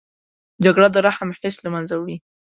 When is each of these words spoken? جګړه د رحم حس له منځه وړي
جګړه 0.63 0.87
د 0.91 0.97
رحم 1.07 1.29
حس 1.39 1.55
له 1.63 1.69
منځه 1.75 1.93
وړي 1.97 2.17